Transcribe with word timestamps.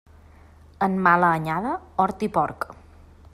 En 0.87 0.95
mala 1.07 1.29
anyada, 1.41 1.75
hort 2.05 2.27
i 2.29 2.31
porc. 2.39 2.67